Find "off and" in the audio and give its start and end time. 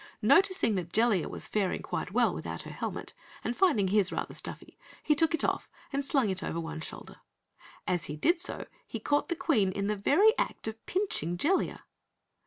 5.43-6.03